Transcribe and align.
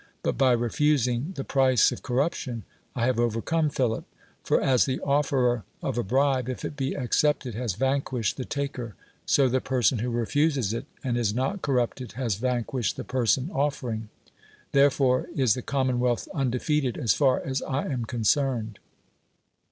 But 0.23 0.35
by 0.35 0.53
refusing 0.53 1.33
the 1.35 1.43
price 1.43 1.91
of 1.91 2.01
cor 2.01 2.17
ruption 2.27 2.63
I 2.95 3.05
have 3.05 3.19
overcome 3.19 3.69
Philip; 3.69 4.03
for 4.43 4.59
as 4.59 4.85
the 4.85 4.99
offerer 5.01 5.63
of 5.83 5.95
a 5.95 6.01
bribe, 6.03 6.49
if 6.49 6.65
it 6.65 6.75
be 6.75 6.95
accepted, 6.95 7.53
has 7.53 7.75
vanquished 7.75 8.35
the 8.37 8.43
taker, 8.43 8.95
so 9.27 9.47
the 9.47 9.61
person 9.61 9.99
who 9.99 10.09
refuses 10.09 10.73
it 10.73 10.87
and 11.03 11.19
is 11.19 11.35
not 11.35 11.61
corrupted 11.61 12.13
has 12.13 12.33
vanquished 12.33 12.97
the 12.97 13.03
person 13.03 13.51
offering. 13.53 14.09
Therefore 14.71 15.27
is 15.35 15.53
the 15.53 15.61
commonwealth 15.61 16.27
undefeated 16.33 16.97
as 16.97 17.13
far 17.13 17.39
as 17.39 17.61
I 17.61 17.85
am 17.85 18.05
concerned. 18.05 18.79